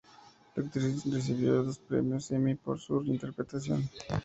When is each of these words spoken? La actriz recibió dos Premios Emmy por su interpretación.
La 0.55 0.63
actriz 0.63 1.05
recibió 1.05 1.61
dos 1.61 1.77
Premios 1.77 2.31
Emmy 2.31 2.55
por 2.55 2.79
su 2.79 3.03
interpretación. 3.05 3.87